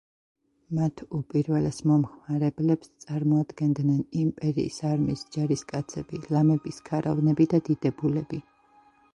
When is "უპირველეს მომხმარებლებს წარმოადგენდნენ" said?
1.17-3.99